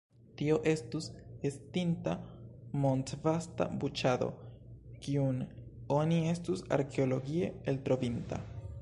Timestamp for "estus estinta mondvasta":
0.69-3.69